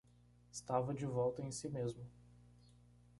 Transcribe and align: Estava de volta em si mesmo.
Estava 0.51 0.95
de 0.95 1.05
volta 1.05 1.43
em 1.43 1.51
si 1.51 1.69
mesmo. 1.69 2.03